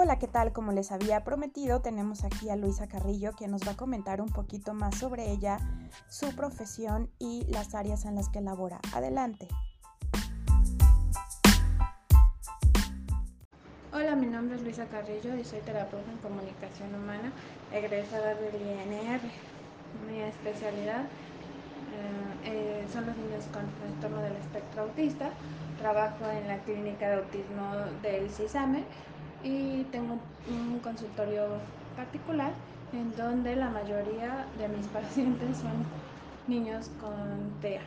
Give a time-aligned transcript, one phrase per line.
[0.00, 0.52] Hola, ¿qué tal?
[0.52, 4.28] Como les había prometido, tenemos aquí a Luisa Carrillo, quien nos va a comentar un
[4.28, 5.58] poquito más sobre ella,
[6.08, 8.78] su profesión y las áreas en las que labora.
[8.94, 9.48] Adelante.
[13.92, 17.32] Hola, mi nombre es Luisa Carrillo y soy terapeuta en comunicación humana,
[17.72, 19.20] egresada del INR.
[20.08, 21.06] Mi especialidad
[22.44, 25.30] eh, eh, son los niños con trastorno del espectro autista.
[25.80, 28.84] Trabajo en la clínica de autismo del CISAME
[29.42, 31.46] y tengo un consultorio
[31.96, 32.52] particular
[32.92, 35.84] en donde la mayoría de mis pacientes son
[36.46, 37.82] niños con TEA.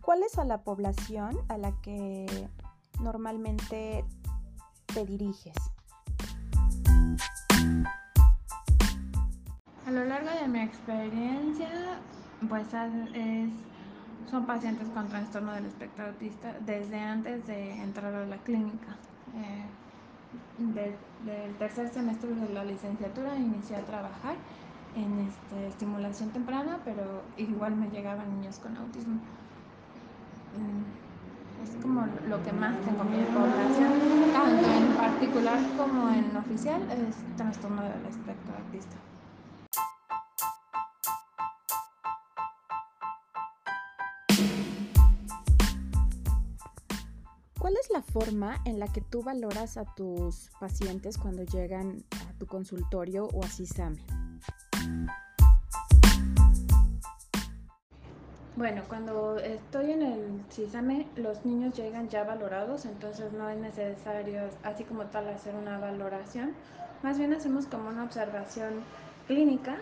[0.00, 2.48] ¿Cuál es a la población a la que
[3.00, 4.04] normalmente
[4.86, 5.56] te diriges?
[9.84, 11.98] A lo largo de mi experiencia,
[12.48, 12.66] pues
[13.14, 13.50] es,
[14.30, 18.96] son pacientes con trastorno del espectro autista desde antes de entrar a la clínica.
[19.34, 19.64] Eh,
[20.58, 24.36] del tercer semestre de la licenciatura inicié a trabajar
[24.94, 29.20] en este, estimulación temprana, pero igual me llegaban niños con autismo.
[30.56, 33.92] Mm, es como lo que más tengo mi población,
[34.32, 38.96] tanto en particular como en oficial, es trastorno del espectro autista.
[47.86, 52.46] Es la forma en la que tú valoras a tus pacientes cuando llegan a tu
[52.46, 53.98] consultorio o a CISAME?
[58.56, 64.48] Bueno, cuando estoy en el CISAME, los niños llegan ya valorados, entonces no es necesario,
[64.62, 66.54] así como tal, hacer una valoración.
[67.02, 68.82] Más bien hacemos como una observación
[69.26, 69.76] clínica,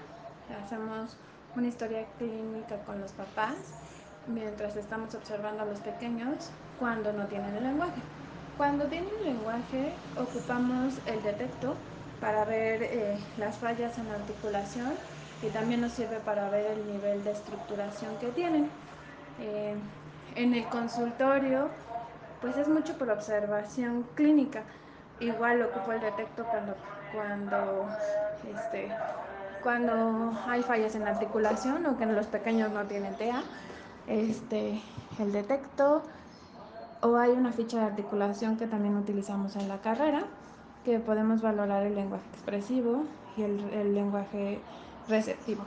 [0.63, 1.17] hacemos
[1.57, 3.55] una historia clínica con los papás
[4.27, 8.01] mientras estamos observando a los pequeños cuando no tienen el lenguaje.
[8.57, 11.75] Cuando tienen lenguaje ocupamos el detecto
[12.21, 14.93] para ver eh, las fallas en la articulación
[15.43, 18.71] y también nos sirve para ver el nivel de estructuración que tienen.
[19.41, 19.75] Eh,
[20.37, 21.69] en el consultorio
[22.41, 24.63] pues es mucho por observación clínica.
[25.21, 26.77] Igual ocupo el detecto cuando,
[27.13, 27.89] cuando,
[28.55, 28.89] este,
[29.63, 33.43] cuando hay fallas en la articulación o que los pequeños no tienen TEA
[34.07, 34.81] este,
[35.19, 36.03] el detecto
[37.01, 40.25] o hay una ficha de articulación que también utilizamos en la carrera
[40.85, 43.05] que podemos valorar el lenguaje expresivo
[43.37, 44.61] y el, el lenguaje
[45.09, 45.65] receptivo.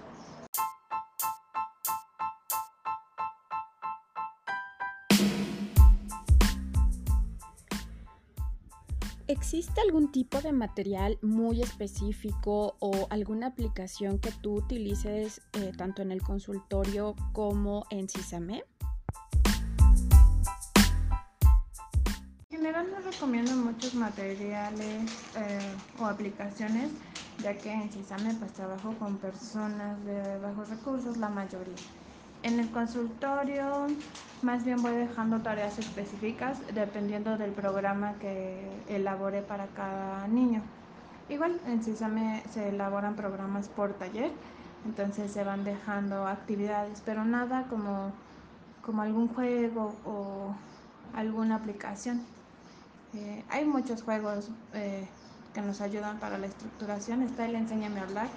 [9.30, 16.02] ¿Existe algún tipo de material muy específico o alguna aplicación que tú utilices eh, tanto
[16.02, 18.64] en el consultorio como en CISAME?
[22.52, 26.92] En general no recomiendo muchos materiales eh, o aplicaciones,
[27.44, 31.76] ya que en CISAME pues trabajo con personas de bajos recursos, la mayoría.
[32.44, 33.88] En el consultorio
[34.42, 40.62] más bien voy dejando tareas específicas dependiendo del programa que elabore para cada niño.
[41.30, 44.32] Igual en CISAME se elaboran programas por taller,
[44.86, 48.12] entonces se van dejando actividades, pero nada como,
[48.86, 50.56] como algún juego o
[51.16, 52.22] alguna aplicación.
[53.16, 55.08] Eh, hay muchos juegos eh,
[55.54, 57.24] que nos ayudan para la estructuración.
[57.24, 58.28] Está el Enséñame a hablar,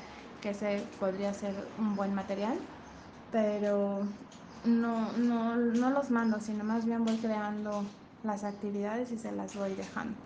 [0.41, 2.59] que se podría ser un buen material
[3.32, 4.00] pero
[4.64, 7.84] no, no, no los mando, sino más bien voy creando
[8.24, 10.16] las actividades y se las voy dejando.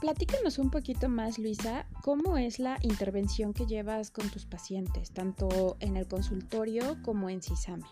[0.00, 5.78] Platícanos un poquito más, Luisa, cómo es la intervención que llevas con tus pacientes, tanto
[5.80, 7.86] en el consultorio como en CISAME.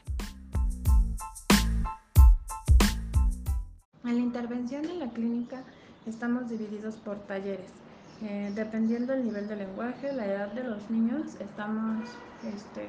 [4.05, 5.65] En la intervención en la clínica
[6.07, 7.71] estamos divididos por talleres.
[8.23, 12.09] Eh, dependiendo del nivel de lenguaje, la edad de los niños, estamos,
[12.45, 12.89] este,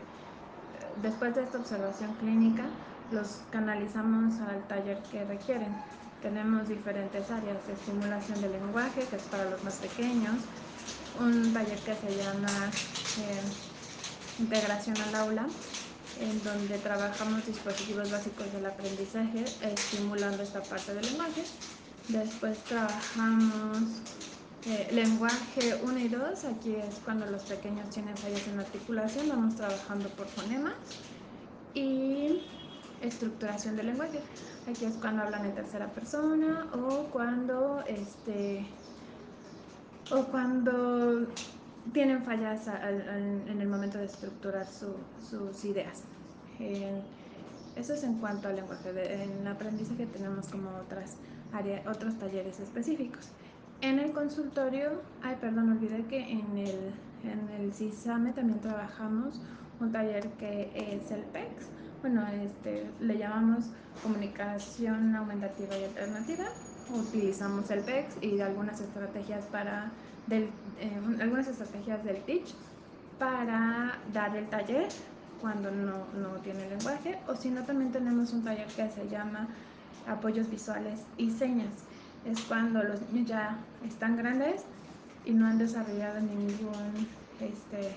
[1.01, 2.65] después de esta observación clínica,
[3.12, 5.75] los canalizamos al taller que requieren.
[6.21, 10.36] Tenemos diferentes áreas, de estimulación del lenguaje, que es para los más pequeños,
[11.19, 12.69] un taller que se llama
[13.19, 13.42] eh,
[14.39, 15.48] integración al aula,
[16.19, 21.44] en donde trabajamos dispositivos básicos del aprendizaje, estimulando esta parte del lenguaje.
[22.10, 23.78] Después trabajamos
[24.66, 29.56] eh, lenguaje 1 y 2, aquí es cuando los pequeños tienen fallas en articulación, vamos
[29.56, 30.74] trabajando por fonemas.
[31.74, 32.44] Y
[33.02, 34.20] estructuración del lenguaje,
[34.70, 38.66] aquí es cuando hablan en tercera persona o cuando este,
[40.12, 41.28] o cuando
[41.94, 46.04] tienen fallas en el momento de estructurar sus ideas.
[47.76, 49.24] eso es en cuanto al lenguaje.
[49.24, 51.18] en aprendizaje tenemos como otras
[51.88, 53.30] otros talleres específicos.
[53.82, 59.42] En el consultorio, ay, perdón, olvidé que en el, en el CISAME también trabajamos
[59.80, 61.68] un taller que es el PEX.
[62.02, 63.66] Bueno, este, le llamamos
[64.02, 66.46] comunicación aumentativa y alternativa.
[66.94, 69.92] Utilizamos el PEX y algunas estrategias para
[70.28, 70.44] del,
[70.80, 72.54] eh, algunas estrategias del Teach
[73.20, 74.88] para dar el taller
[75.42, 79.48] cuando no, no tiene lenguaje o si no también tenemos un taller que se llama
[80.07, 81.72] apoyos visuales y señas.
[82.25, 84.63] Es cuando los niños ya están grandes
[85.25, 87.07] y no han desarrollado ningún
[87.40, 87.95] este,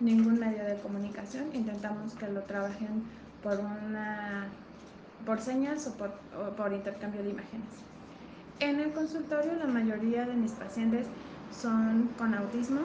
[0.00, 1.46] ningún medio de comunicación.
[1.52, 3.04] Intentamos que lo trabajen
[3.42, 4.46] por una
[5.26, 7.68] por señas o por, o por intercambio de imágenes.
[8.60, 11.06] En el consultorio la mayoría de mis pacientes
[11.50, 12.82] son con autismo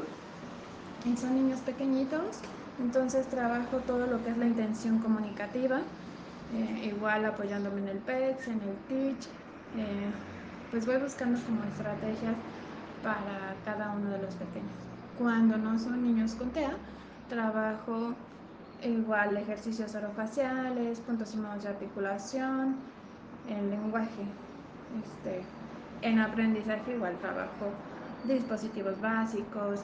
[1.06, 2.40] y son niños pequeñitos,
[2.80, 5.82] entonces trabajo todo lo que es la intención comunicativa,
[6.54, 9.26] eh, igual apoyándome en el PEX, en el TEACH,
[9.78, 10.12] eh,
[10.72, 12.36] pues voy buscando como estrategias
[13.04, 14.72] para cada uno de los pequeños.
[15.18, 16.72] Cuando no son niños con TEA,
[17.30, 18.14] trabajo
[18.84, 22.76] igual ejercicios orofaciales, puntos y modos de articulación,
[23.48, 24.24] en lenguaje.
[25.04, 25.44] Este,
[26.02, 27.72] en aprendizaje igual trabajo
[28.26, 29.82] dispositivos básicos,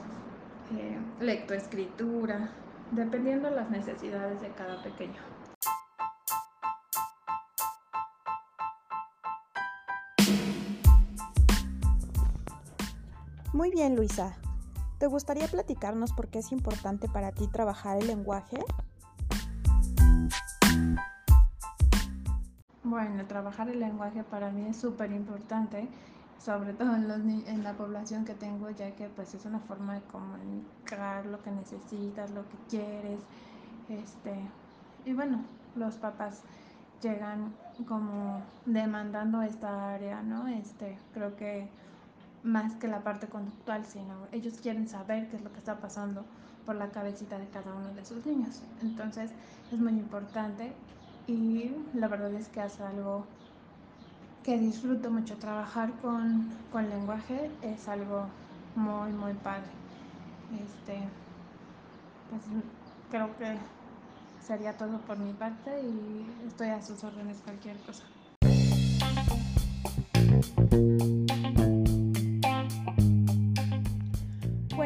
[0.77, 2.50] eh, lectoescritura,
[2.92, 5.19] dependiendo las necesidades de cada pequeño.
[13.60, 14.38] Muy bien, Luisa.
[15.00, 18.58] ¿Te gustaría platicarnos por qué es importante para ti trabajar el lenguaje?
[22.86, 25.90] Bueno, trabajar el lenguaje para mí es súper importante
[26.38, 29.96] sobre todo en, los, en la población que tengo, ya que pues es una forma
[29.96, 33.20] de comunicar lo que necesitas, lo que quieres,
[33.90, 34.40] este,
[35.04, 35.44] y bueno,
[35.76, 36.44] los papás
[37.02, 37.54] llegan
[37.90, 40.48] como demandando esta área, ¿no?
[40.48, 41.68] Este, creo que
[42.44, 46.25] más que la parte conductual, sino ellos quieren saber qué es lo que está pasando
[46.65, 48.62] por la cabecita de cada uno de sus niños.
[48.81, 49.31] Entonces
[49.71, 50.74] es muy importante
[51.27, 53.25] y la verdad es que hace algo
[54.44, 55.36] que disfruto mucho.
[55.38, 58.27] Trabajar con, con lenguaje es algo
[58.75, 59.69] muy, muy padre.
[60.53, 61.00] Este,
[62.30, 62.41] pues
[63.12, 63.57] creo que
[64.45, 68.03] sería todo por mi parte y estoy a sus órdenes cualquier cosa.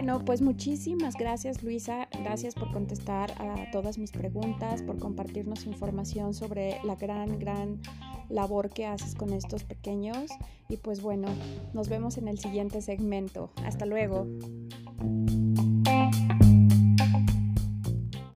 [0.04, 6.34] Bueno, pues muchísimas gracias Luisa, gracias por contestar a todas mis preguntas, por compartirnos información
[6.34, 7.80] sobre la gran, gran
[8.28, 10.30] labor que haces con estos pequeños
[10.68, 11.30] y pues bueno,
[11.74, 13.54] nos vemos en el siguiente segmento.
[13.64, 14.28] Hasta luego.